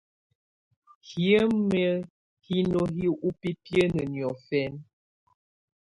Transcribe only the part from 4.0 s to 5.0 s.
niɔ̀fɛ̀na.